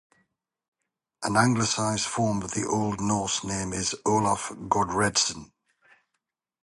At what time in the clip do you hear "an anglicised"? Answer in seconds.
1.21-2.05